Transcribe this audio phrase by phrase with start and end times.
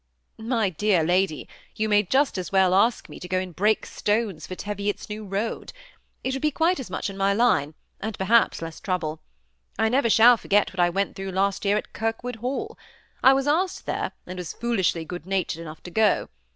[0.27, 3.85] *' My dear lady, you may just as well ask me to go and break
[3.85, 5.73] stones for Teviot's new road;
[6.23, 9.21] it would be quite as much in my line, and per haps less trouble.
[9.77, 12.79] I never shall forget what I went through last year at Kirwood Hall.
[13.21, 16.29] I was asked there, and was foolishly good natured enough to go.